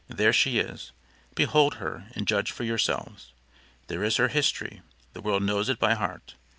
There 0.07 0.33
she 0.33 0.57
is 0.57 0.93
behold 1.35 1.75
her 1.75 2.05
and 2.15 2.27
judge 2.27 2.49
for 2.51 2.63
yourselves. 2.63 3.33
There 3.85 4.03
is 4.03 4.17
her 4.17 4.29
history, 4.29 4.81
the 5.13 5.21
world 5.21 5.43
knows 5.43 5.69
it 5.69 5.77
by 5.77 5.93
heart. 5.93 6.33